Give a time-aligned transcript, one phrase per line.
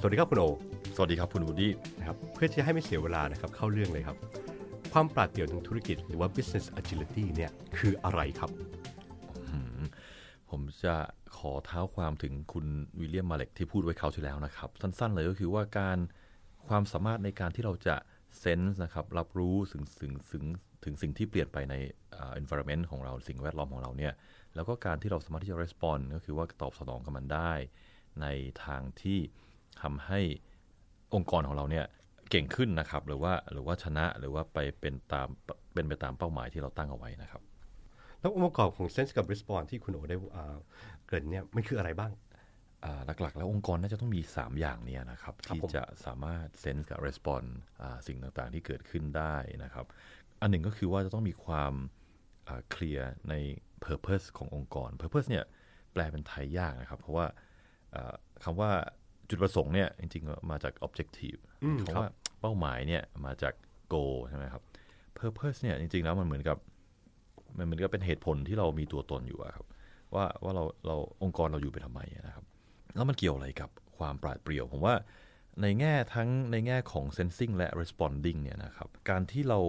[0.00, 0.44] สวัสดีครับคุณโอ
[0.96, 4.16] สวัสดีครับคุณวูดี้นะครับ เพื่อที่จะให้ไม่เสียเวลานะครับเข้าเรื่องเลยครับ
[4.92, 8.50] ความปราดเปรียวทางธุรกิจ หรือว่า business agility เนี่ยคืออะไรครับ
[10.50, 10.94] ผมจะ
[11.36, 12.66] ขอเท้าความถึงคุณ
[13.00, 15.98] วิลเลียมมาเล็กที่พูดไว้คราวที่แล้วนะครับ สั้นๆเลยก็คือว่าการ
[16.68, 17.96] ความสามารถในการที่เราจะ
[18.38, 20.44] เซนส์นะครับรับรู้ถึงถึงถึง
[20.84, 21.74] ถึงสิ่งที่เปลี่ยนไปใน
[22.14, 24.12] อ่า environment ของเราสิ่งแวดล้อมของเราเนี่ย
[24.54, 27.52] แล้วก็การที่เราสามารถที่จะ respond ก็คือว่าตอบสนองกับมันได้
[28.22, 28.26] ใน
[28.64, 29.18] ทางที่
[29.82, 30.20] ทำให้
[31.14, 31.86] องค์กรของเราเนี่ย
[32.30, 35.28] เก่งขึ้นนะครับ หรือว่าหรือว่าชนะหรือว่าไปเป็นตาม
[35.74, 37.42] เป็นไปตามเป้าหมายที่เราตั้งเอาไว้นะครับ
[38.20, 40.56] แล้วองค์ประกอบของ sense กับ response ที่คุณโอได้อ่า
[41.06, 42.12] เกริ่นเนี่ยมันคืออะไรบ้าง
[42.84, 47.46] อ่าหลักๆ แล้วองค์กรน่าจะต้องมี 3 อย่างเนี้นะครับครับที่ผมจะสามารถ sense กับ respond
[47.82, 49.86] อ่าสิ่งต่างๆที่เกิดขึ้นได้นะครับ
[50.40, 51.74] อันหนึ่งก็คือว่าจะต้องมีความ
[52.70, 53.34] เคลียร์ใน
[53.84, 55.44] purpose ขององค์กร purpose เนี่ย
[55.92, 57.40] แปลเป็นไทยยากนะครับ เพราะว่าอ่า
[58.44, 58.70] คำว่า
[59.28, 62.08] จุดประสงค์เนี่ยจริงๆมาจาก objective อืมคำครับว่า
[62.40, 63.54] เป้าหมายเนี่ยมาจาก
[63.92, 64.62] goal ใช่ไหมครับ
[65.18, 66.58] purpose เนี่ยจริงๆแล้วมันเหมือนกับ
[67.58, 69.66] มันเหมือนกับเป็นเหตุผลที่เรามีตัวตนอยู่อะครับ
[70.14, 72.44] ว่าว่าเราเราองค์กรเราอยู่ไปทำไมนะครับ
[72.94, 74.94] แล้วมันเกี่ยวอะไรกับความปราดเปรียว ผมว่า
[75.62, 79.60] ในแง่ทั้งในแง่ของ sensing และ responding เนี่ยนะครับ การที่เรา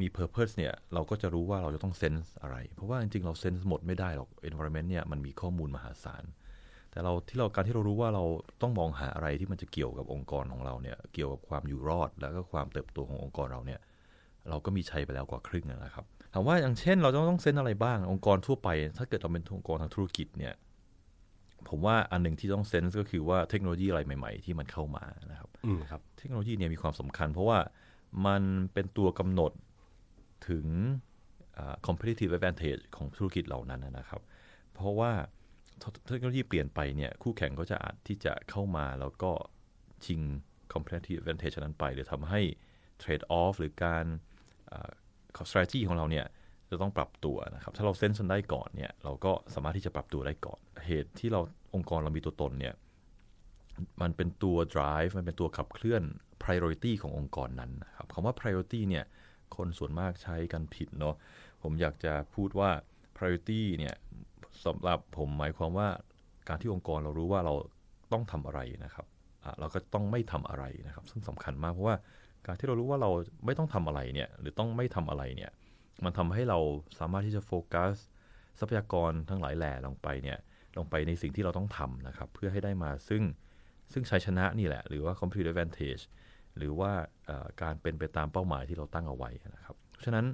[0.00, 6.24] มี purpose เนี่ยเราก็จะรู้ว่าเราจะต้อง sense อะไร เพราะว่าจริงๆ เรา sense หมดไม่ได้หรอก environment เนี่ยมันมีข้อมูลมหาศาล
[6.96, 8.24] แต่เราที่เราการที่เรารู้ว่าเรา
[8.62, 13.80] ต้องมองหาอะไรที่มันจะเกี่ยวกับองค์กรของเราเนี่ยเกี่ยวกับความอยู่รอด แล้วก็ความเติบโตขององค์กรเราเนี่ย
[14.48, 20.54] เราก็มีชัยไปแล้วกว่าครึ่งนะครับถามว่าอย่างเช่น เราจะต้องเซนอะไรบ้างองค์กรทั่วไป ถ้าเกิดเราเป็นองค์กรทางธุรกิจเนี่ย
[21.68, 27.58] ผมว่าอันหนึ่งที่ต้องเซนส์ก็คือว่าเทคโนโลยีอะไรใหม่ ๆ ที่มันเข้ามานะครับอืมครับ เทคโนโลยีเนี่ยมีความสำคัญ เพราะว่า
[28.26, 29.52] มันเป็นตัวกำหนด
[30.48, 30.66] ถึง
[31.58, 34.20] อ่า competitive advantage ของธุรกิจเหล่านั้นนะครับ
[34.74, 35.12] เพราะว่า
[36.08, 39.32] เทคโนโลยีเปลี่ยนไปเนี่ยคู่แข่งก็จะอาจที่จะเข้ามาแล้วก็
[40.04, 40.20] ชิง
[40.72, 42.40] competitive advantage นั้นไป หรือทำให้
[43.02, 44.04] trade off หรือการ
[45.50, 46.26] strategy ของเราเนี่ย
[46.70, 51.40] จะต้องปรับตัวนะครับ ถ้าเราเซนส์มันได้ก่อนเนี่ย เราก็สามารถที่จะปรับตัวได้ก่อน เหตุที่เรา
[51.74, 52.74] องค์กรเรามีตัวตนเนี่ย
[54.02, 56.02] มันเป็นตัว drive มันเป็นตัวขับเคลื่อน
[56.42, 59.04] priority ขององค์กรนั้นนะครับคำว่า priority เนี่ย
[59.56, 61.14] คนส่วนมากใช้กันผิดเนาะ
[61.62, 62.70] ผมอยากจะพูดว่า
[63.16, 63.94] priority เนี่ย
[64.64, 65.88] สำหรับผมหมายความว่า
[66.48, 67.54] การที่องค์กรเรารู้ว่าเรา
[68.12, 69.06] ต้องทำอะไรนะครับ
[69.60, 71.96] เราก็ต้องไม่ทำอะไรนะครับ ซึ่งสำคัญมากเพราะว่า
[72.46, 73.10] การที่เรารู้ว่าเรา
[73.46, 75.50] ไม่ต้องทำอะไรเนี่ยหรือต้องไม่ทำอะไรเนี่ย
[76.04, 76.58] มันทำให้เรา
[76.98, 77.92] สามารถที่จะโฟกัส
[78.58, 80.38] ทรัพยากรทั้งหลายแหล่ลงไปเนี่ย
[80.76, 83.22] ลงไปในสิ่งที่เราต้องทำนะครับ เพื่อให้ได้มาซึ่ง
[83.92, 86.02] ซึ่งชัยชนะนี่แหละ หรือว่า competitive advantage
[86.56, 86.92] หรือว่า
[87.62, 90.26] การเป็นไปตามเป้าหมายที่เราตั้งเอาไว้นะครับ เพราะฉะนั้น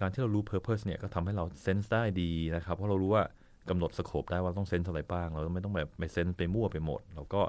[0.00, 3.24] การที่เรารู้ purpose เนี่ยก็ทำให้เรา sense ได้ดีนะครับ เพราะเรารู้ว่า
[3.68, 7.42] กำหนดสโคปได้ว่าต้อง sense อะไรบ้าง เราไม่ต้องแบบไป sense ไปมั่วไปหมด เราก็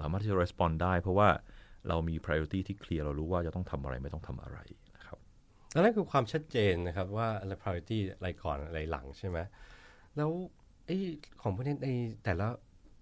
[0.00, 1.28] สามารถที่จะ respond ได้ เพราะว่า
[1.88, 4.58] เรามี priority ที่เคลียร์เรารู้ว่าจะต้องทำอะไรไม่ต้องทำอะไร
[4.96, 5.18] นะครับ
[5.74, 9.38] ดังนั้นคือความชัดเจนนะครับว่าอะไร priority อะไรก่อนอะไรหลังใช่ไหม
[10.16, 10.30] แล้ว
[10.86, 10.96] ไอ้
[11.42, 11.88] ของพวกนี้ใน
[12.24, 12.46] แต่ละ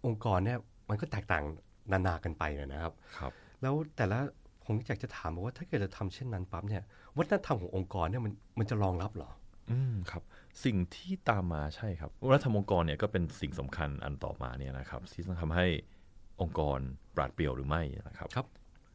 [0.07, 0.59] องค์กรเนี่ย
[0.91, 1.45] มันก็แตกต่าง
[1.93, 3.33] นานากันไปนะครับครับ
[3.63, 4.19] แล้วแต่ละ
[4.65, 6.83] ผมอยากจะถามว่าถ้าเกิดจะทำเช่นนั้นปั๊บเนี่ย
[7.17, 9.31] วัฒนธรรมขององค์กรเนี่ยมันมันจะรองรับเหรอ
[9.71, 10.23] อืมครับ
[10.65, 15.67] สิ่งที่ตามมาใช่ครับวัฒนธรรมองค์กรเนี่ยก็เป็นสิ่งสำคัญอันต่อมาเนี่ยนะครับ ที่ต้องทำให้
[16.43, 16.79] องค์กร
[17.17, 18.47] ปราดเปรียวหรือไม่นะครับครับ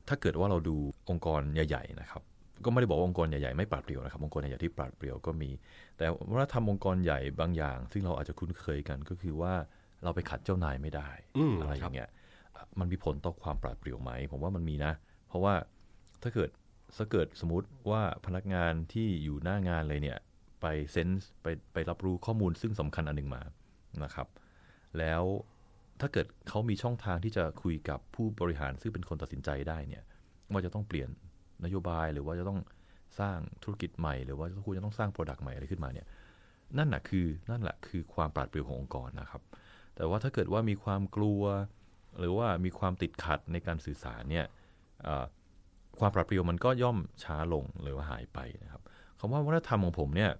[0.08, 0.76] ถ้าเกิดว่าเราดู
[1.10, 2.22] องค์กรใหญ่ๆนะครับ
[2.66, 5.50] ก็ไม่ได้บอกว่าองค์กรใหญ่ๆไม่ปราดเปรียวนะครับองค์กรใหญ่ๆที่ปราดเปรียวก็มี
[5.98, 9.54] แต่วัฒนธรรมองค์กรใหญ่บางอย่าง ซึ่งเราอาจจะคุ้นเคยกันก็คือว่า
[10.04, 12.10] เราไปขัดเจ้านายไม่ได้อืมอะไรอย่างเงี้ย
[12.80, 14.94] มันมีผลต่อความปราดเปรียวไหม ผมว่ามันมีนะ
[15.28, 15.54] เพราะว่า
[16.24, 16.50] ถ้าเกิด
[16.98, 20.20] ถ้าเกิดสมมติว่าพนักงานที่อยู่หน้างานเลยเนี่ย
[20.62, 23.42] ไปเซนส์ไปไปรับรู้ข้อมูลซึ่งสำคัญอันหนึ่งมา
[24.04, 24.28] นะครับ
[25.00, 25.24] แล้ว
[26.00, 30.04] ถ้าเกิดเขามีช่องทางที่จะคุยกับผู้บริหารซึ่งเป็นคนตัดสินใจได้เนี่ย
[30.52, 31.10] ว่าจะต้องเปลี่ยน
[31.66, 32.60] นโยบายหรือว่าจะต้อง
[33.20, 36.08] สร้างธุรกิจใหม่ หรือว่าคุณจะต้องสร้างโปรดักต์ใหม่อะไรขึ้นมาเนี่ย
[36.78, 39.42] นั่นแหะคือนั่นแหละคือความปราดเปรียวขององค์กรนะครับ
[39.96, 41.44] แต่ว่าถ้าเกิดว่ามีความกลัว
[42.20, 44.46] หรือว่ามีความติดขัดในการสื่อสารเนี่ย
[46.00, 48.82] ความปราดเปรียวมันก็ย่อมช้าลงหรือว่าหายไปนะครับ
[49.20, 50.32] คำว่าวัฒนธรรมของผมเนี่ย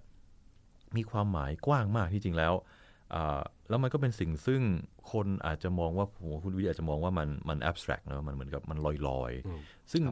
[0.96, 2.54] มีความหมายกว้างมากที่จริงแล้ว
[3.14, 4.60] อ่าแล้วมันก็เป็นสิ่งซึ่ง
[5.12, 9.60] คนอาจจะมองว่าผมว่าคุณวิทย์อาจจะมองว่ามันมัน abstract เนอะมันเหมือนกับมันลอยลอยๆอืม
[9.92, 10.02] ซึ่ง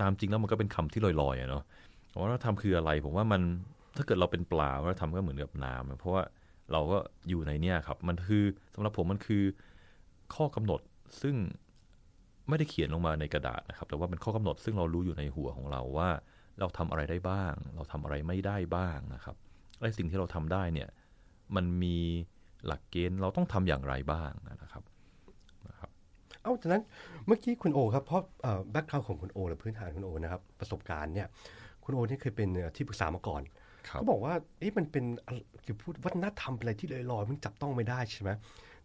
[0.00, 1.62] ตามจริงแล้วมันก็เป็นคำที่ลอยๆอะเนาะ
[2.20, 3.42] วัฒนธรรมคืออะไรผมว่ามัน
[3.96, 6.22] ถ้าเกิดเราเป็นปลาวัฒนธรรมก็เหมือนกับน้ำอะเพราะว่า
[6.72, 6.98] เราก็
[7.28, 8.44] อยู่ในเนี่ยครับ มันคือ
[8.74, 9.42] สำหรับผมมันคือ
[10.34, 10.80] ข้อกำหนด
[11.22, 11.36] ซึ่ง
[12.48, 16.10] ไม่ได้เขียนลงมาในกระดาษนะครับ แต่ว่าเป็นข้อกำหนดซึ่งเรารู้อยู่ในหัวของเราว่า
[16.60, 19.36] เราทำอะไรได้บ้าง เราทำอะไรไม่ได้บ้างนะครับ
[19.82, 20.88] และสิ่งที่เราทำได้เนี่ย
[21.56, 21.96] มันมี
[22.66, 24.30] หลักเกณฑ์เราต้องทำอย่างไรบ้าง
[24.62, 24.82] นะครับ
[26.42, 26.82] เอ้าจากนั้น
[27.26, 28.22] เมื่อกี้คุณโอครับเพราะ
[28.70, 31.28] แบ็กกราวของคุณโอหรือพื้นฐานคุณโอนะครับประสบการณ์เนี่ย
[31.84, 33.42] คุณโอนี่เคยเป็นที่ปรึกษามาก่อน
[33.88, 38.30] ครับเขาบอกว่าเอ๊ะมันเป็นอะไรคือพูดวัฒนธรรมเป็นอะไรที่ลอยลอยๆมันจับต้องไม่ได้ใช่ไหม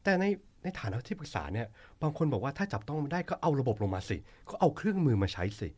[0.04, 0.26] แต่ใน
[0.64, 1.68] ในฐานะที่ปรึกษาเนี่ย
[2.02, 4.18] บางคนบอกว่าถ้าจับต้องไม่ได้ก็เอาระบบลงมาสิ
[4.50, 5.70] ก็เอาเครื่องมือมาใช้สิ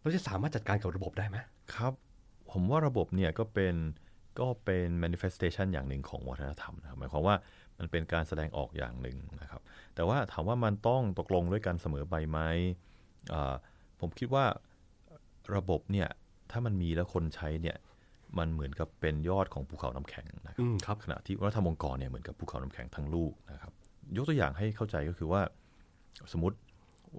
[0.00, 1.36] เราจะสามารถจัดการกับระบบได้ไหม
[1.74, 1.92] ครับ
[2.50, 3.74] ผมว่าระบบเนี่ยก็เป็น
[4.38, 7.36] ก็เป็น manifestation อย่างหนึ่งของวัฒนธรรมนะครับหมายความว่า
[7.78, 9.62] มันเป็นการแสดงออกอย่างหนึ่งนะครับ
[9.94, 12.38] แต่ว่าถามว่ามันต้องตกลงด้วยกันเสมอไปไหม
[13.32, 13.54] อ่า
[14.00, 14.44] ผมคิดว่า
[15.56, 16.08] ระบบเนี่ย
[16.50, 17.76] ถ้ามันมีแล้วคนใช้เนี่ย
[18.38, 23.72] มันเหมือนกับเป็นยอดของภูเขาน้ำแข็งนะครับอืมครับขณะที่วัฒนธรรมองค์กรเนี่ยเหมือนกับภูเขาน้ำแข็งทั้งลูกนะครับ
[24.16, 25.42] ยกตัวอย่างให้เข้าใจก็คือว่า
[26.32, 26.56] สมมติ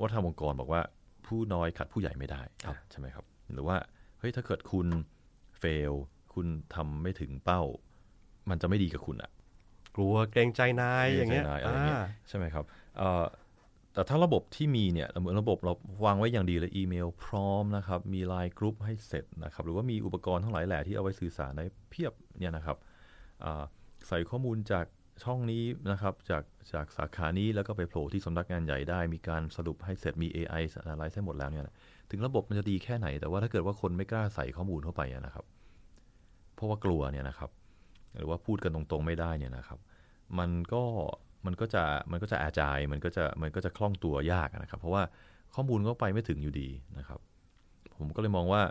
[0.02, 0.82] วัฒนธรรมองค์กรบอกว่า
[1.28, 3.78] ผู้น้อยขัดผู้ใหญ่ไม่ได้ครับใช่ไหมครับ หรือว่า
[4.20, 4.88] เฮ้ยถ้าเกิดคุณ
[5.60, 5.94] เฟล
[6.36, 7.62] คุณทำไม่ถึงเป้า
[8.50, 9.32] มันจะไม่ดีกับคุณอะ
[9.96, 12.66] กลัวเกรงใจนายอย่างเงี้ยใจนายอะไรเงี้ยอ่าใช่ไหมครับ
[12.98, 13.24] เอ่อ
[13.94, 15.74] แต่ถ้าระบบที่มีเนี่ยเหมือนระบบเรา
[16.06, 22.78] วางไว้อย่างดีเลยอีเมลพร้อมนะครับ มีไลน์กรุ๊ปให้เสร็จนะครับ หรือว่ามีอุปกรณ์ทั้งหลายแหล่ที่เอาไว้สื่อสารได้เพียบเนี่ยนะครับ
[23.44, 23.64] อ่า
[24.08, 24.86] ใส่ข้อมูลจาก
[25.24, 26.44] ช่องนี้นะครับจาก
[26.74, 31.76] จากสาขานี้แล้วก็ไปโผล่ที่สำนักงานใหญ่ได้ มีการสรุปให้เสร็จมี AI อะไรให้หมดแล้วเนี่ยนะ
[32.12, 35.46] ถึงระบบมันจะดีแค่ไหนแต่ว่าถ้าเกิดว่าคนไม่กล้าใส่ข้อมูลเข้าไปอะนะครับ
[36.56, 37.50] เพราะว่ากลัวเนี่ยนะครับ
[38.18, 39.80] หรือว่าพูดกันตรงๆไม่ได้เนี่ยนะครับ
[40.40, 40.84] มันก็
[41.46, 45.04] มันก็จะมันก็จะอาจายมันก็จะมันก็จะคล่องตัวยากนะครับ เพราะว่า
[45.56, 47.20] ข้อมูลก็ไปไม่ถึงอยู่ดีนะครับ
[47.98, 48.62] ผมก็เลยมองว่า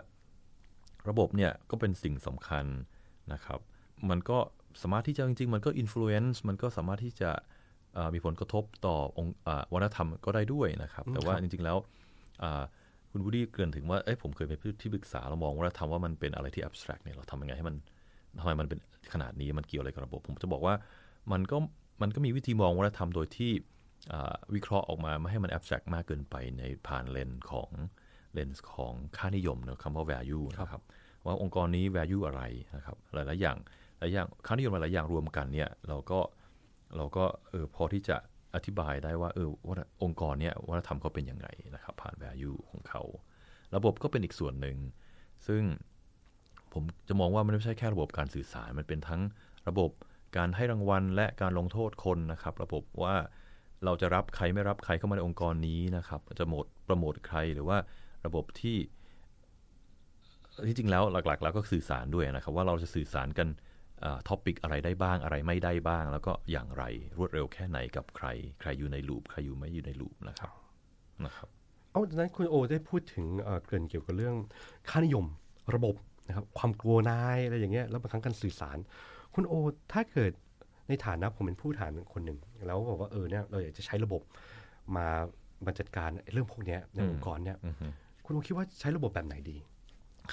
[1.09, 2.65] ระบบเนี่ยก็เป็นสิ่งสำคัญ
[3.33, 3.59] นะครับ
[4.09, 4.37] มันก็
[4.81, 7.31] สามารถที่จะจริงๆ มันก็ influence มันก็สามารถที่จะ
[7.93, 11.77] เอ่อมีผลกระทบต่อองค์อ่าวัฒนธรรมก็ได้ด้วยนะครับ แต่ว่าจริงๆแล้ว
[12.43, 12.63] อ่า
[13.15, 17.75] คุณวูดดี้เกริ่นถึงว่าเอ้ยผมเคยเป็นที่ปรึกษาเรามองวัฒนธรรมว่ามันเป็นอะไรที่ abstract เนี่ยเราทำยังไงให้มัน
[18.39, 18.79] ทำไมมันเป็น
[19.13, 20.75] ขนาดนี้มันเกี่ยวอะไรกับระบบ ผมจะบอกว่า
[21.31, 21.57] มันก็
[22.01, 23.51] มันก็มีวิธีมองวัฒนธรรมโดยที่
[24.13, 27.69] อ่าวิเคราะห์ออกมาไม่ให้มัน abstract มากเกินไปในผ่านเลนส์ของ
[28.33, 30.81] เลนส์ของค่านิยมเนอะคำว่า value นะครับ
[31.25, 32.41] ว่าองค์กรนี้ value อะไร
[32.75, 33.57] นะครับหลายๆอย่าง
[33.99, 36.19] หลายอย่างค่านิยมหลายๆอย่างรวมกันเนี่ยเราก็
[36.97, 38.17] เราก็เออพอที่จะ
[38.55, 43.01] อธิบายได้ว่าเออวัฒนองค์กรเนี่ยวัฒนธรรมเขาเป็นยังไงนะครับผ่าน value ของเขา
[43.75, 44.77] ระบบก็เป็นอีกส่วนหนึ่ง
[45.47, 45.61] ซึ่ง
[46.73, 49.21] ผมจะมองว่ามันไม่ใช่แค่ระบบการสื่อสาร มันเป็นทั้ง
[49.69, 49.91] ระบบ
[50.37, 53.15] การให้รางวัลและการลงโทษคนนะครับ ระบบว่า
[53.85, 57.77] เราจะรับใครไม่รับใครเข้ามาในองค์กรนี้นะครับ จะ promote promote ใครหรือว่า
[58.25, 58.77] ระบบที่
[60.67, 63.47] ที่จริงแล้วหลักๆ แล้วก็สื่อสารด้วยนะครับ ว่าเราจะสื่อสารกัน
[64.27, 66.83] topic อะไรได้บ้างอะไรไม่ได้บ้าง แล้วก็อย่างไร
[67.17, 68.27] รวดเร็วแค่ไหนกับใคร
[68.61, 70.51] ใครอยู่ใน loop ใครอยู่ไม่อยู่ใน loop นะครับ
[71.25, 71.49] นะครับ
[71.91, 74.35] เอาดังนั้นคุณโอได้พูดถึงเอ่อเกริ่นเกี่ยวกับเรื่อง
[74.89, 75.25] ค่านิยม
[75.75, 75.95] ระบบ
[76.27, 78.77] นะครับความกลัวนายอะไรอย่างเงี้ยแล้วบางครั้งการสื่อสาร
[79.33, 79.53] คุณโอ
[79.93, 80.31] ถ้าเกิด
[80.87, 84.21] ในฐานะผมเป็นผู้ฐานคนหนึ่งแล้วบอกว่าเออเนี่ยเราอยากจะใช้ระบบ
[84.95, 85.07] มา
[85.65, 87.87] มาจัดการเรื่องพวกเนี้ยในองค์กรเนี่ยอือฮึ
[88.25, 89.57] คุณโอคิดว่าใช้ระบบแบบไหนดี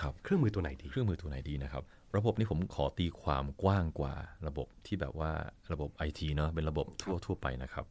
[0.01, 1.83] ครับเครื่องมือตัวไหนดี เครื่องมือตัวไหนดีนะครับ
[2.17, 4.15] ระบบนี้ผมขอตีความกว้างกว่า
[4.49, 5.33] ระบบที่แบบว่า
[5.73, 7.87] ระบบไอทีเนาะเป็นระบบทั่วทั่วไปนะครับ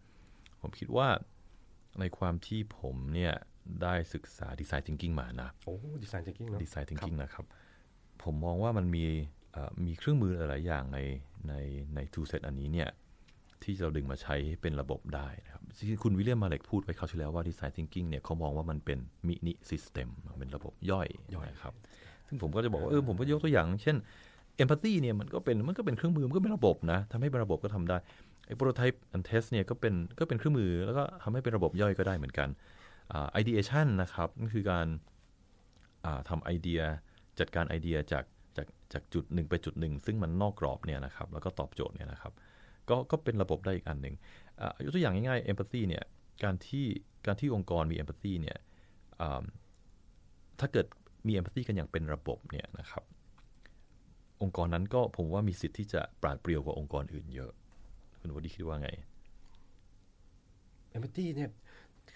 [0.62, 1.08] ผมคิดว่า
[2.00, 3.34] ในความที่ผมเนี่ย
[3.84, 7.46] ได้ศึกษาดีไซน์ thinking มานะโอ้ดีไซน์ thinking เนอะดีไซน์ thinking นะครับ
[8.24, 9.06] ผมมองว่ามันมี
[9.52, 11.00] เอ่อมีเครื่องมือหลายๆอย่างใน
[11.48, 11.54] ใน
[11.96, 12.90] ใน tool set อันนี้เนี่ย
[13.64, 20.08] ที่เราดึงมาใช้ให้เป็นระบบได้นะครับที่คุณวิลเลียมมาเล็กพูดไว้คราวที่แล้วว่าดีไซน์ thinking เนี่ยเขามองว่ามันเป็นมินิ system
[20.40, 21.74] เป็นระบบย่อยย่อยนะครับ
[22.30, 23.98] ซึ่งผมก็จะบอกว่าเออผมก็ยกตัวอย่าง เช่น
[24.64, 27.98] empathy เนี่ยมันก็เป็นมันก็เป็นเครื่องมือมันก็เป็นระบบนะทำให้เป็นระบบก็ทำได้
[28.46, 32.50] ไอ้ prototype and test เนี่ยก็เป็นก็เป็นเครื่องมือแล้วก็ทำให้เป็นระบบย่อยก็ได้เหมือนกัน
[33.14, 34.88] อ่า ideation นะครับนั่นคือการ
[36.06, 36.82] อ่าทำไอเดีย
[37.40, 38.26] จัดการไอเดียจาก
[38.58, 42.34] จากจากจุดหนึ่งไปจุดหนึ่งซึ่งมันนอกกรอบเนี่ยนะครับแล้วก็ตอบโจทย์เนี่ยนะครับ
[42.90, 44.16] ก็ก็เป็นระบบได้อีกอันหนึ่ง
[44.62, 46.04] อ่ายกตัวอย่างง่ายๆ empathy เนี่ย
[46.44, 46.86] การที่
[47.26, 48.58] การที่องค์กรมี empathy เนี่ย
[49.22, 49.44] อ่า
[50.60, 50.88] ถ้าเกิด
[51.26, 53.04] มีเอมพัตตีกันอย่างเป็นระบบเนี่ยนะครับ
[54.42, 57.52] องค์กรนั้นก็ผมว่ามีสิทธิ์ที่จะปราดเปรียวกว่าองค์กรอื่นเยอะ
[58.20, 58.90] คุณวดีคิดว่าไง
[60.90, 61.50] เอมพัตตี้เนี่ย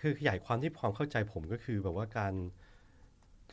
[0.02, 2.34] คือขยายความที่ความเข้าใจผมก็คือแบบว่าการ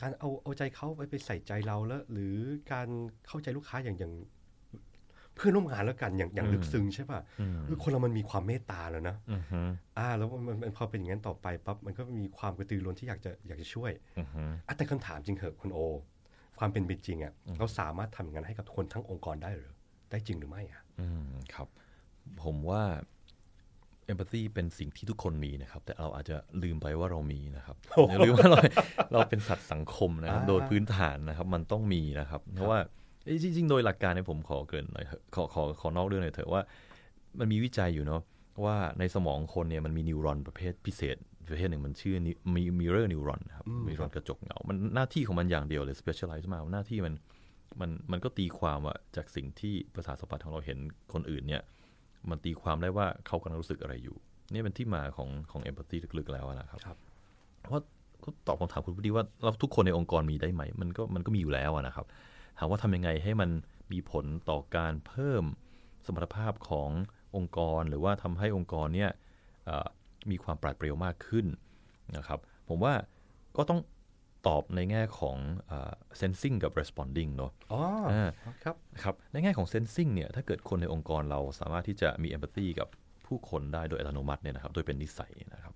[0.01, 2.35] การเอาเอาใจเขาไปไปใส่ใจเราแล้ว หรือ
[2.71, 2.87] การ
[3.27, 4.13] เข้าใจลูกค้าอย่างอย่าง
[5.41, 9.61] พื่อนร่วมงานแล้วกันอย่างอย่างอืมลึกซึ้งใช่ป่ะอืมคือคนเรามันมีความเมตตาแล้วนะอือฮึ
[9.97, 15.79] อ่า แล้วมันมันพอเป็นอย่างนั้นต่อไปปั๊บมันก็มีความกระตือรือร้นที่อยากจะอยากจะช่วยอือฮึอะแต่คำถามจริงเหอะคุณโอ
[16.59, 19.71] ความเป็นเป็นจริงอะเราสามารถทำอย่างนั้นให้กับคนทั้งองค์กรได้หรือ
[20.11, 21.67] ได้จริงหรือไม่อะอืมครับ
[22.43, 22.81] ผมว่า
[24.11, 27.75] empathy เป็นสิ่งที่ทุกคนมีนะครับ แต่เราอาจจะลืมไปว่าเรามีนะครับ
[28.09, 28.59] อย่าลืมว่าเรา
[29.13, 32.89] เราเป็นสัตว์สังคมนะครับอ่าโดยพื้นฐานนะครับ มันต้องมีนะครับ เพราะว่าเอ้ย
[33.43, 36.61] จริง ๆ โดยหลักการเนี่ยผมขอเกริ่นหน่อยเถอะขอขอขอนอกเรื่องหน่อยเถอะว่า
[37.39, 38.21] มันมีวิจัยอยู่เนาะ
[38.65, 42.15] ว่าในสมองคนเนี่ยมันมี neuron ประเภทพิเศษประเภทหนึ่งมันชื่อ
[42.55, 47.13] มี mirror neuron ครับ neuron กระจกเงา มันหน้าที่ของมันอย่างเดียวเลย specialize มากหน้าที่มัน
[47.79, 50.77] มันมันก็ตีความว่าจากสิ่งที่ประสาทสัมผัสของเราเห็น
[51.13, 51.61] คนอื่นเนี่ย
[52.29, 54.17] มันตีความได้ว่าเขากำลังรู้สึกอะไรอยู่
[54.53, 56.97] นี่เป็นที่มาของของเอมพัตตีลึกๆแล้วนะครับครับ
[57.61, 57.83] เพราะ
[58.23, 62.05] ก็ตอบคำถามคุณพอดีว่าเราทุกคนในองค์กรมีได้ไหม มันก็มันก็มีอยู่แล้วนะครับ
[62.57, 63.49] ถามว่าทำยังไงให้มัน
[63.91, 65.43] มีผลต่อการเพิ่ม
[66.05, 66.89] สมรรถภาพของ
[67.35, 69.11] องค์กร หรือว่าทำให้องค์กรเนี่ย
[70.31, 71.45] มีความปราดเปรียวมากขึ้น
[72.17, 72.39] นะครับ
[72.69, 72.93] ผมว่า
[73.57, 73.79] ก็ต้อง
[74.47, 75.37] ตอบในแง่ของ
[76.19, 77.81] sensing กับ responding เนาะอ๋อ
[78.63, 82.87] ครับครับ ในแง่ของ sensing เนี่ย ถ้าเกิดคนในองค์กรเราสามารถที่จะมี empathy กับ
[83.25, 85.73] ผู้คนได้โดยอัตโนมัติเนี่ยนะครับ โดยเป็นนิสัยนะครับ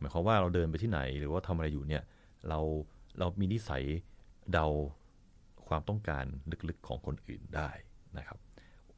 [0.00, 2.02] หมายความว่าเราเดินไปที่ไหนหรือว่าทำอะไรอยู่เนี่ย
[2.48, 2.60] เรา
[3.18, 3.82] เรามีนิสัย
[4.52, 4.66] เดา
[5.68, 6.24] ความต้องการ
[6.68, 7.70] ลึกๆของคนอื่นได้
[8.18, 8.38] นะครับ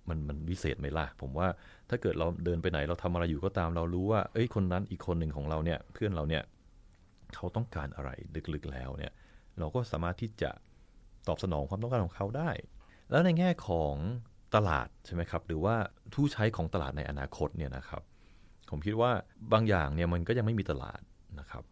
[0.08, 1.48] มันมันวิเศษไหมล่ะ ผมว่า
[1.90, 6.42] ถ้าเกิดเราเดินไปไหนเราทำอะไรอยู่ก็ตามเรารู้ว่า เอ้ยคนนั้นอีกคนหนึ่งของเราเนี่ยเพื่อนเราเนี่ย
[7.34, 8.10] เขาต้องการอะไร
[8.54, 9.12] ลึกๆแล้วเนี่ย
[9.58, 10.50] เราก็สามารถที่จะ
[11.28, 12.50] ตอบสนองความต้องการของเขาได้
[13.10, 13.94] แล้วในแง่ของ
[14.54, 15.76] ตลาดใช่ไหมครับ หรือว่า
[16.14, 18.02] ผู้ใช้ของตลาดในอนาคตเนี่ยนะครับ
[18.70, 19.10] ผมคิดว่า
[19.52, 21.00] บางอย่างเนี่ยมันก็ยังไม่มีตลาด
[21.40, 21.64] นะครับ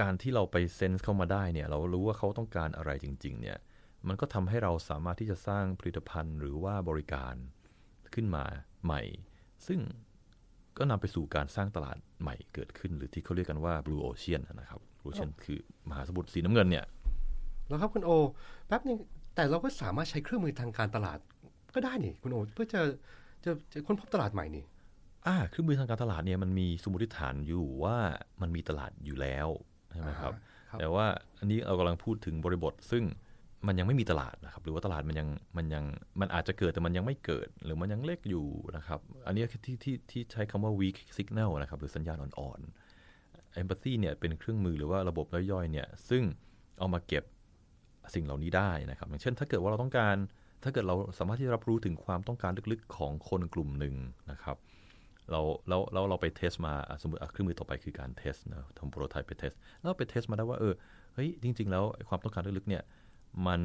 [0.00, 3.58] การที่เราไปเซนส์เข้ามาได้เนี่ยเรารู้ว่าเขาต้องการอะไรจริง ๆ เนี่ย
[4.08, 7.34] มันก็ทำให้เราสามารถที่จะสร้างผลิตภัณฑ์หรือว่าบริการ
[8.14, 8.44] ขึ้นมา
[8.84, 9.02] ใหม่
[9.66, 9.80] ซึ่ง
[10.78, 15.58] ก็นำไปสู่การสร้างตลาดใหม่เกิดขึ้น หรือที่เขาเรียกกันว่า blue ocean นะครับ blue ocean คือ
[15.88, 16.84] มหาสมุทรสีน้ำเงินเนี่ย
[17.68, 18.10] แล้วครับคุณโอ
[18.66, 18.98] แป๊บนึง
[19.34, 21.18] แต่เราก็สามารถใช้เครื่องมือทางการตลาด
[21.74, 22.80] ก็ได้นี่คุณโอเพื่อจะ
[23.44, 24.64] จะจะค้นพบตลาดใหม่นี่
[25.26, 27.96] อ่าเครื่องมือทางการตลาดเนี่ยมันมีสมมติฐานอยู่ว่า
[28.40, 29.48] มันมีตลาดอยู่แล้ว
[29.92, 30.32] ใช่ไหมครับ
[30.80, 31.06] แต่ว่า
[31.38, 33.04] อันนี้เรากำลังพูดถึงบริบทซึ่ง
[33.66, 35.84] มันยังไม่มีตลาดนะครับ หรือว่าตลาดมันยังมันยัง
[36.20, 46.22] มันอาจจะเกิดแต่มันยังไม่เกิด หรือมันยังเล็กอยู่นะครับ อันนี้ที่ที่ที่ใช้คำว่า weak signal นะครับ หรือสัญญาณอ่อนๆ empathy เนี่ยเป็นเครื่องมือหรือว่าระบบย่อยๆเนี่ยซึ่ง
[46.78, 47.24] เอามาเก็บ
[48.14, 50.16] สิ่งเหล่านี้ได้นะครับ อย่างเช่น ถ้าเกิดว่าเราต้องการ
[50.64, 53.94] ถ้าเกิดเราสามารถที่จะรับรู้ถึงความต้องการลึกๆของคนกลุ่มหนึ่ง
[54.30, 54.56] นะครับ
[55.30, 60.74] เราแล้วแล้วเราไป test มาสมมติเครื่องมือต่อไปคือการ test นะทำ prototype ไป test แล้วไป test มาได้ว่าเออ
[61.14, 62.82] เฮ้ยจริง ๆ แล้วความต้องการลึกๆเนี่ย
[63.46, 63.60] มัน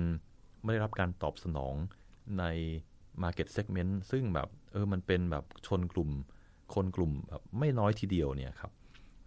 [0.63, 1.75] ไม่ได้รับการตอบสนอง
[2.39, 2.43] ใน
[3.23, 6.09] Market Segment ซึ่งแบบเออมันเป็นแบบชนกลุ่ม
[6.73, 8.71] คนกลุ่มแบบไม่น้อยทีเดียวเนี่ยครับ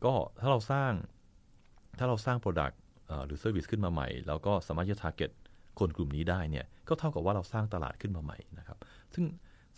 [0.05, 0.93] ก็ถ้าเราสร้าง
[1.99, 2.75] ถ้าเราสร้าง Product
[3.27, 5.31] หรือ Service ขึ้นมาใหม่ แล้วก็สามารถจะ target
[5.79, 8.79] คนกลุ่มนี้ได้เนี่ยก็เท่ากับว่าเราสร้างตลาดขึ้นมาใหม่นะครับ
[9.15, 9.25] ซึ่ง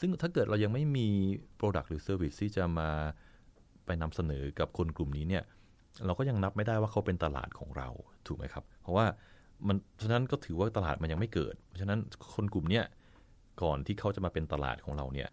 [0.00, 1.08] ซึ่งถ้าเกิดเรายังไม่มี
[1.60, 2.90] Product หรือ Service ที่จะมา
[3.86, 5.44] ไปนำเสนอกับคนกลุ่มนี้เนี่ย
[6.06, 7.88] เราก็ยังนับไม่ได้ว่าเขาเป็นตลาดของเรา
[8.26, 9.06] ถูกไหมครับ เพราะว่า
[9.68, 11.98] มันฉะนั้นก็ถือว่าตลาดมันยังไม่เกิด เพราะฉะนั้น
[12.34, 12.84] คนกลุ่มเนี้ย
[13.62, 15.28] ก่อนที่เขาจะมาเป็นตลาดของเราเนี่ย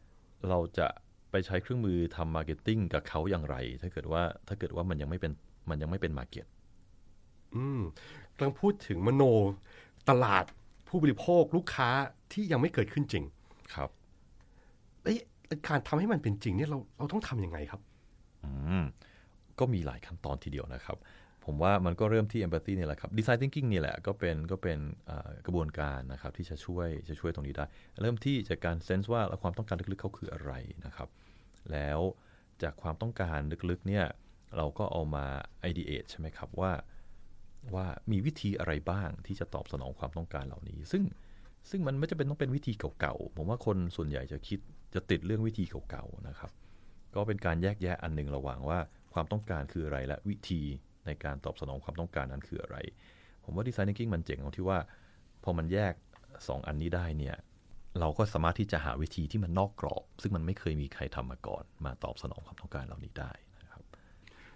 [0.50, 0.88] เราจะ
[1.32, 5.32] ไปใช้เครื่องมือทำ marketing กับเขาอย่างไร ถ้าเกิดว่าถ้าเกิดว่ามันยังไม่เป็น
[5.70, 6.46] มันยังไม่เป็น market
[7.56, 7.82] อืม
[8.36, 9.24] กำลังพูดถึงมโน
[10.10, 10.46] ตลาด
[10.88, 11.90] ผู้บริโภคลูกค้า
[12.32, 13.24] ที่ยังไม่เกิดขึ้นจริง
[13.76, 13.90] ครับ
[15.04, 15.16] เอ้
[15.68, 17.82] การทำให้มันเป็นจริงเนี่ยเราเราต้องทำยังไงครับ
[18.44, 18.52] อื
[18.82, 18.84] ม
[19.60, 20.98] ก็มีหลายขั้นตอนทีเดียวนะครับ
[21.46, 24.80] ผมว่ามันก็เริ่มที่ empathy นี่แหละครับ design thinking นี่แหละก็เป็นก็เป็น
[25.46, 27.66] กระบวนการนะครับที่จะช่วยจะช่วยตรงนี้ได้
[28.02, 30.52] เริ่มที่จากการ sense ว่าความต้องการลึกๆเขาคืออะไร
[30.86, 31.10] นะครับ
[31.72, 32.00] แล้ว
[32.64, 34.06] จากความต้องการลึกๆเนี่ย
[34.58, 35.26] เราก็เอามา
[35.70, 36.72] ideate ใช่ไหมครับว่า
[37.76, 41.04] ว่ามีวิธีอะไรบ้างที่จะตอบสนองความต้องการเหล่านี้ ซึ่ง
[41.70, 44.60] ซึ่งมันไม่จำเป็นต้องเป็นวิธีเก่าๆ ผมว่าคนส่วนใหญ่จะคิด
[44.94, 46.52] จะติดเรื่องวิธีเก่าๆนะครับ
[47.16, 48.80] ก็เป็นการแยกแยะอันหนึ่งระหว่างว่า
[49.14, 50.62] ความต้องการคืออะไรและวิธี
[51.06, 52.78] ในการตอบสนองความต้องการนั้นคืออะไร
[53.44, 54.78] ผมว่าดีไซน์ thinking มันเจ๋งตรงที่ว่า
[55.44, 55.94] พอมันแยก
[56.30, 57.36] 2 อันนี้ได้เนี่ย
[58.00, 63.32] เราก็สามารถที่จะหาวิธีที่มันนอกกรอบ ซึ่งมันไม่เคยมีใครทำมาก่อน มาตอบสนองความต้องการเหล่านี้ได้
[63.62, 63.84] นะครับ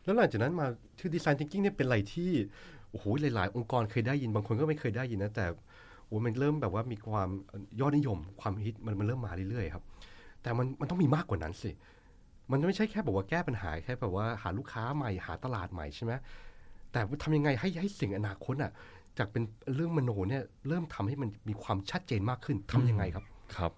[0.03, 0.67] แล้วหลังจากนั้นมา
[0.99, 2.31] คือดีไซน์ thinking เนี่ยเป็นอะไรที่
[2.89, 5.45] โอ้โหหลาย ๆ องค์กรเคยได้ยินบางคนก็ไม่เคยได้ยินนะแต่
[6.05, 7.29] โอ้มันเริ่มแบบว่ามีความ
[7.79, 9.83] ยอดนิยมความฮิตมันมันเริ่มมาเรื่อยๆครับ
[10.41, 11.71] แต่มันมันต้องมีมากกว่านั้นสิ
[12.51, 16.13] มันไม่ใช่แค่บอกว่าแก้ปัญหาแค่แบบว่าหาลูกค้าใหม่หาตลาดใหม่ใช่ไหม
[16.91, 18.71] แต่ทำยังไงให้ให้สิ่งอนาคตอะ
[19.17, 19.43] จากเป็น
[19.75, 23.25] เรื่องมโนเนี่ยเริ่มทำให้มันมีความชัดเจนมากขึ้นทำยังไงครับ
[23.55, 23.71] ครับ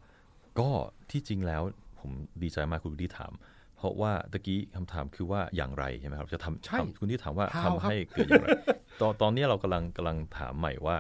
[0.60, 0.70] ก็
[1.12, 1.62] ที่จริงแล้ว
[2.00, 2.12] ผม
[2.44, 3.34] ดีใจมากคุณดีถาม
[3.78, 8.48] เพราะว่าตะกี้คำถามคือว่าอย่างไรใช่ไหมครับจะทำใช่คุณที่ถามว่า How ทำให้เกิดอย่างไร
[9.02, 10.96] ตอนตอนนี้เรากำลังกำลังถามใหม่ว่า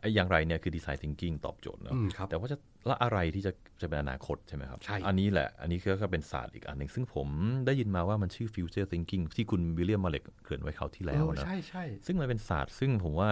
[0.00, 2.56] ไอ้อย่างไรเนี่ยคือดีไซน์ thinking ตอบโจทย์เนาะอืมครับแต่ว่าจะ
[2.88, 7.28] ละอะไรที่จะจะเป็นอนาคตใช่ไหมครับ ใช่ อันนี้แหละ อันนี้ก็เป็นศาสตร์อีกอันหนึ่ง ซึ่งผม
[7.66, 13.30] ได้ยินมาว่ามันชื่อ future thinking ที่คุณวิลเลียมมาเล็กเกริ่นไว้คราวที่แล้วเออนะ ใช่ใช่ซึ่งมันเป็นศาสตร์ ซึ่งผมว่า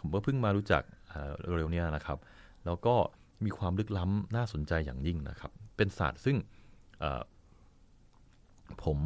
[0.00, 2.18] ผมก็เพิ่งมารู้จักเอ่อเร็วๆเนี้นะครับ
[2.66, 2.94] แล้วก็
[3.44, 6.36] มีความลึกล้ำน่าสนใจอย่างยิ่งนะครับ เป็นศาสตร์ซึ่ง
[6.98, 7.22] เอ่อ
[8.84, 8.98] ผม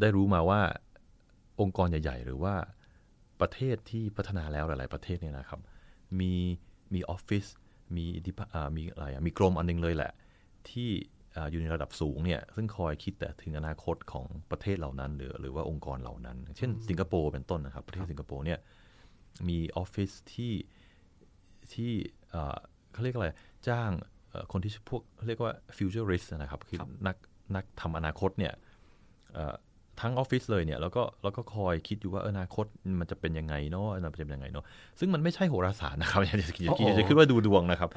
[0.00, 0.60] ได้รู้มาว่า
[1.60, 2.54] องค์กรใหญ่ ๆ หรือว่า
[3.40, 5.60] ประเทศที่พัฒนาแล้วหลาย ๆ ประเทศเนี่ยนะครับ
[6.20, 6.32] มี
[6.94, 7.44] มีออฟฟิศ
[7.96, 8.04] มี
[8.76, 10.12] มีอะไรมีกรมอันนึงเลยแหละ
[10.70, 10.90] ที่
[11.50, 18.58] อยู่ในระดับสูงเนี่ยซึ่งคอยคิดแต่ถึงอนาคตของประเทศเหล่านั้น หรือหรือว่าองค์กรเหล่านั้น เช่น สิงคโปร์เป็นต้นนะครับ ประเทศสิงคโปร์เนี่ย
[19.48, 20.54] มีออฟฟิศที่
[21.72, 21.92] ที่
[22.92, 23.28] เขาเรียกอะไร
[23.68, 23.90] จ้าง
[24.52, 27.16] คนที่พวกเรียกว่า futurist นะครับคือนัก
[27.56, 28.54] นักทำอนาคตเนี่ย
[30.00, 32.66] ทั้งออฟฟิศเลยเนี่ยแล้วก็แล้วก็คอยคิดอยู่ว่าอนาคต
[33.00, 34.64] มันจะเป็นยังไงเนาะมันจะเป็นยังไงเนาะ
[34.98, 37.90] ซึ่งมันไม่ใช่โหราศาสตร์นะครับอย่าอย่าจะคิดว่าดูดวงนะครับ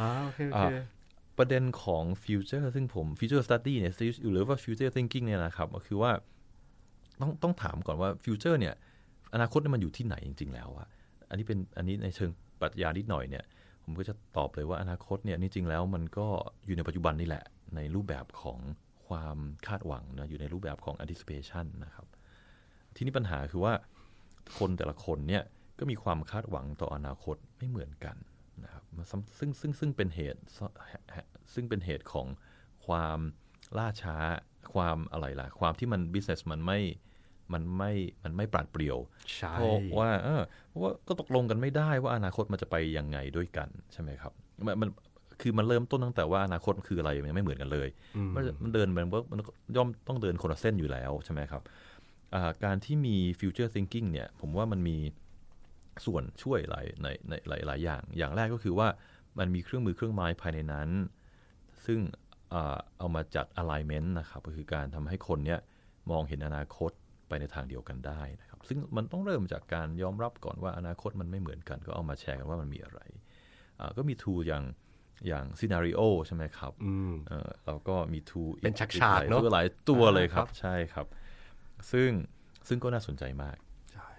[1.38, 3.94] ประเด็นของ future ซึ่งผม future study เนี่ย
[4.32, 6.12] หรือว่า future thinking เนี่ยนะครับก็คือว่า
[7.22, 8.76] ต้องต้องถามก่อนว่า future เนี่ย
[9.34, 10.88] อนาคตมันอยู่ที่ไหนจริง ๆ แล้วอะ
[11.30, 12.30] อันนี้เป็นอันนี้ในเชิง
[12.60, 13.44] ปรัชญานิดหน่อยเนี่ย
[13.84, 16.28] ผมก็จะตอบเลยว่าอนาคตเนี่ยนี่จริงแล้วมันก็
[16.66, 17.44] อยู่ในปัจจุบันนี่แหละ
[17.76, 18.60] ในรูปแบบของ
[19.14, 22.06] ความคาดหวังนะอยู่ในรูปแบบของ anticipation นะครับ
[22.96, 23.74] ทีนี้ปัญหาคือว่า
[24.58, 25.44] คนแต่ละคนเนี่ย
[25.80, 28.16] ก็มีความคาดหวังต่ออนาคตไม่เหมือนกัน
[28.64, 28.84] นะครับ
[29.40, 30.40] ซึ่งซึ่งซึ่งเป็นเหตุ
[31.54, 32.28] ซึ่งเป็นเหตุของ
[32.88, 33.20] ความ
[33.78, 34.18] ล่าช้า
[34.74, 36.80] ความอะไรล่ะ ความที่มัน business มันไม่
[37.54, 37.92] มันไม่
[38.24, 38.98] มันไม่ปราดเปรียว
[39.52, 39.60] เพ
[39.92, 44.34] ราะว่าเออเพราะว่าก็ตกลงกันไม่ได้ว่าอนาคตมันจะไปยังไงด้วยกันใช่ไหมครับ
[44.82, 44.90] มัน
[45.44, 47.90] คือมันเริ่มต้นตั้งแต่ว่าอนาคตคืออะไรมันไม่เหมือนกันเลย
[48.36, 49.40] มันเดินมันมัน
[49.76, 51.62] ย่อมต้องเดินคนละเส้นอยู่แล้วใช่ไหมครับ
[52.66, 54.98] การที่มี future thinking เนี่ย ผมว่ามันมี
[56.06, 58.88] ส่วนช่วยหลายในในหลายหลายอย่าง อย่างแรกก็คือว่า
[59.40, 60.90] มันมีเครื่องมือเครื่องไม้ภายในนั้น
[61.86, 62.00] ซึ่ง
[62.98, 65.60] เอามาจัด alignment นะครับ ก็คือการทำให้คนเนี่ย
[66.12, 66.92] มองเห็นอนาคต
[67.28, 73.00] ไปในทางเดียวกันได้นะครับ ซึ่งมันต้องเริ่มจากการยอมรับก่อนว่าอนาคตมันไม่เหมือนกัน ก็เอามาแชร์กันว่ามันมีอะไร
[73.98, 74.64] ก็มีทูอย่าง
[75.28, 76.74] อย่างซีนารีโอใช่ไหมครับ
[77.66, 81.08] เราก็มีทูเป็นชักชาเนาะหลายตัวเลยครับ ใช่ครับ
[81.92, 82.10] ซึ่ง
[82.68, 83.58] ซึ่งก็น่าสนใจมาก
[83.94, 84.10] ใช่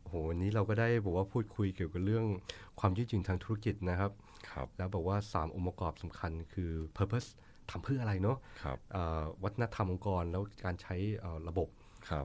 [0.00, 2.24] โอ้โหวันนี้เราก็ได้บอกว่าพูดคุยเกี่ยวกับเรื่อง
[2.80, 4.12] ความยืดหยุ่นทางธุรกิจนะครับ
[4.50, 7.28] ครับ แล้วบอกว่า 3 องค์ประกอบสำคัญคือ purpose
[7.70, 8.78] ทำเพื่ออะไรเนาะครับ
[9.44, 10.94] วัฒนธรรมองค์กรแล้วการใช้
[11.48, 11.68] ระบบ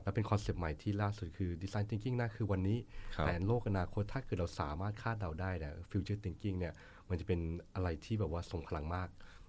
[0.02, 2.78] แล้วเป็น concept ใหม่ที่ล่าสุดคือ design thinking น่าคือวันนี้
[3.26, 6.74] แต่โลกอนาคตถ้าเกิดเราสามารถคาดเดาได้เนี่ย future thinking เนี่ย
[7.10, 7.40] มันจะเป็น
[7.74, 9.08] อะไรที่แบบว่าทรงพลังมาก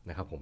[0.09, 0.41] นะครับผม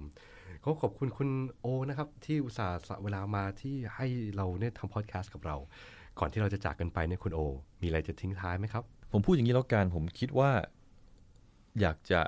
[0.64, 1.28] ก็ขอบคุณคุณ
[1.60, 5.56] โอนะครับ ที่อุตส่าห์เวลามาที่ให้เราเนี่ยทำพอดแคสต์กับเรา
[6.18, 7.40] ก่อนที่เราจะจากกันไปเนี่ยคุณโอ
[7.82, 10.50] มีอะไรจะทิ้งท้ายไหมครับ ผมพูดอย่างนี้แล้วกันผมคิดว่า
[11.80, 12.20] อยากจะ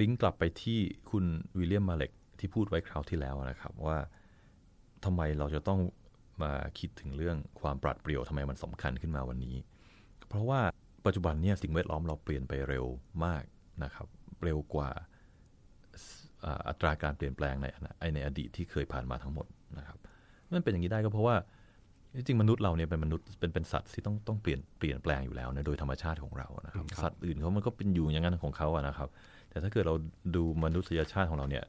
[0.00, 0.78] ลิงก์กลับไปที่
[1.10, 1.24] คุณ
[1.58, 3.98] วิลเลียมมาเล็กที่พูดไว้คราวที่แล้วนะครับ ว่า
[5.04, 5.80] ทำไมเราจะต้อง
[6.42, 9.56] มาคิดถึงเรื่องความปราดเปรียวทำไมมันสำคัญขึ้นมาวันนี้
[10.28, 10.60] เพราะว่า
[11.06, 12.84] ปัจจุบันเนี่ยสิ่งแวดล้อมเราเปลี่ยนไปเร็ว
[13.24, 13.42] มาก
[13.84, 14.06] นะครับ
[14.44, 14.90] เร็วกว่า
[16.68, 17.66] อัตราการเปลี่ยนแปลงใน
[18.14, 19.46] ในอดีตที่เคยผ่านมาทั้งหมด
[19.78, 19.98] นะครับ
[20.54, 21.36] มันเป็นอย่างนี้ได้ก็เพราะว่า
[22.14, 29.08] จริงมนุษย์เราเนี่ยเป็นมนุษย์เป็นเป็นสัตว์ที่ต้องต้องเปลี่ยนเปลี่ยนแปลงอยู่แล้วนะโดยธรรมชาติของเรานะครับ สัตว์อื่นเขามันก็เป็นอยู่อย่างนั้นของเขาอะนะครับ
[29.50, 29.94] แต่ถ้าเกิดเรา
[30.36, 31.64] ดูมนุษยชาติของเราเนี่ย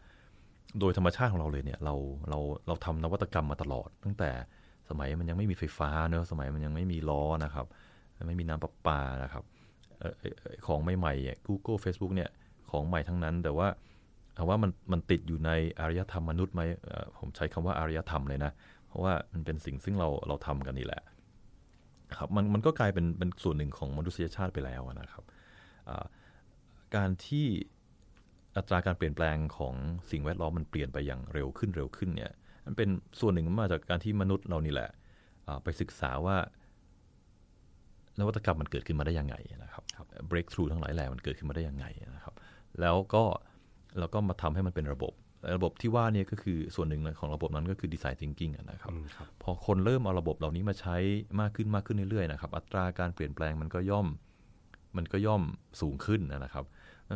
[0.80, 1.96] โดยธรรมชาติของเราเลยเนี่ยเรา
[2.30, 4.32] เราเราทำนวัตกรรมมาตลอด ตั้งแต่
[4.90, 7.66] สมัยมันยังไม่มีไฟฟ้าเนอะสมัยมันยังไม่มีล้อนะครับ
[8.28, 9.44] ไม่มีน้ำประปานะครับ
[10.68, 12.30] ของใหม่ๆ Google Facebook เนี่ย
[12.72, 13.68] ของใหม่ทั้งนั้น แต่ว่า
[14.36, 16.62] เอาว่ามันมันติดอยู่ในอารยธรรมมนุษย์ไหม
[17.20, 18.52] ผมใช้คำว่าอารยธรรมเลยนะ
[18.88, 21.02] เพราะว่ามันเป็นสิ่งซึ่งเราเราทำกันนี่แหละ
[22.18, 25.24] ครับมันมันก็กลายเป็นเป็นส่วนหนึ่งของมนุษยชาติไปแล้วนะครับ
[26.96, 27.46] การที่
[28.58, 29.74] อัตราการเปลี่ยนแปลงของ
[30.12, 32.32] สิ่งแวดล้อมมันเปลี่ยนไปอย่างเร็วขึ้นเร็วขึ้นเนี่ย
[32.66, 34.90] มันเป็นส่วนหนึ่งมาจากการที่มนุษย์เรานี่แหละ
[35.64, 36.38] ไปศึกษาว่า
[38.20, 39.84] นวัตกรรมมันเกิดขึ้นมาได้ยังไงนะครับ
[40.32, 42.36] breakthrough ทั้งหลายแหล่มันเกิดขึ้นมาได้ยังไงนะครับ
[42.82, 43.24] แล้วก็
[44.00, 45.14] เราก็มาทำให้มันเป็นระบบ
[45.56, 48.92] ระบบที่ว่านี่ก็คือส่วนหนึ่งของระบบนั้นก็คือ design thinking นะครับ
[49.44, 50.96] พอคนเริ่มเอาระบบเหล่านี้มาใช้
[51.40, 54.08] มากขึ้นมากขึ้นเรื่อยๆนะครับ อัตราการเปลี่ยนแปลงมันก็ย่อม
[54.98, 55.44] มันก็ย่อม
[55.82, 56.66] สูงขึ้นนะครับ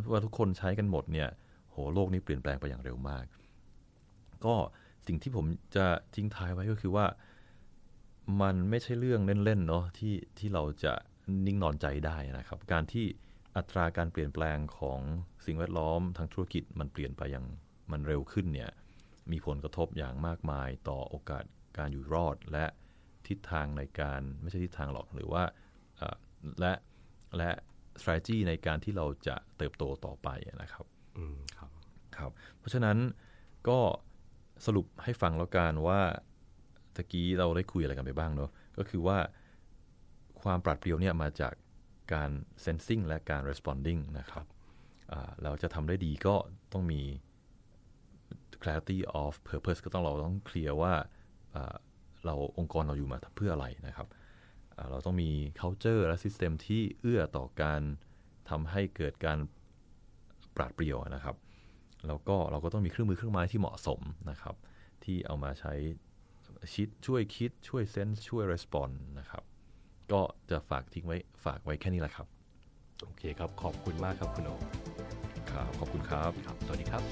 [0.01, 1.27] เพราะว่าทุกคนใช้กันหมดเนี่ย
[1.71, 3.25] โหโลกนี้เปลี่ยนแปลงไปอย่างเร็วมาก
[4.45, 4.55] ก็
[5.07, 7.05] สิ่งที่ผมจะทิ้งท้ายไว้ก็คือว่า
[8.41, 10.93] มันไม่ใช่เรื่องเล่นๆเนาะที่ที่เราจะ
[11.45, 13.05] นิ่งนอนใจได้นะครับ การที่
[13.57, 14.99] อัตราการเปลี่ยนแปลงของ
[15.45, 17.45] สิ่งแวดล้อมทางธุรกิจมันเปลี่ยนไปอย่าง
[17.91, 18.71] มันเร็วขึ้นเนี่ย
[19.31, 21.43] มีผลกระทบอย่างมากมายต่อโอกาส
[21.77, 22.65] การอยู่รอด และ
[23.27, 25.43] ทิศทางในการไม่ใช่ทิศทางหรอกหรือว่า
[26.59, 26.73] และ
[27.37, 27.51] และ
[28.01, 30.29] strategy ในการที่เราจะเติบโตต่อไป
[30.61, 30.85] นะครับ
[31.17, 31.71] อืมครับ
[32.17, 32.97] ครับเพราะฉะนั้น
[33.69, 33.79] ก็
[34.65, 35.99] สรุปให้ฟังแล้วกันว่า
[36.95, 39.17] ตะกี้เราได้คุยอะไรกันไปบ้างเนาะก็คือว่า
[40.43, 41.53] ความปราดเปรียวเนี่ยมาจาก
[42.13, 42.29] การ
[42.65, 44.45] sensing และการ responding นะครับ
[45.43, 46.35] เราจะทำได้ดีก็
[46.73, 47.01] ต้องมี
[48.61, 50.93] clarity of purpose ก็ต้องเราต้องเคลียร์ว่า
[52.25, 54.07] เราองค์กรเราอยู่มาเพื่ออะไรนะครับ
[54.91, 55.29] เราต้องมี
[55.61, 57.81] culture และ system ที่เอื้อต่อการ
[58.49, 59.37] ทำให้เกิดการ
[60.55, 61.35] ปราดเปรียวนะครับ
[62.07, 64.55] แล้วก็เราก็ต้องมีเครื่องมือเครื่องไม้ที่เหมาะสมนะครับ
[65.03, 65.73] ที่เอามาใช้
[66.73, 69.43] ชิดช่วยคิดช่วยเซนส์ช่วยรีสปอนนะครับ
[70.13, 70.21] ก็
[70.51, 72.27] จะฝากทิ้งไว้ฝากไว้แค่นี้แหละครับ
[73.03, 74.51] โอเคครับ ขอบคุณมากครับคุณโอ
[75.51, 77.03] ครับขอบคุณครับครับ สวัสดีครับ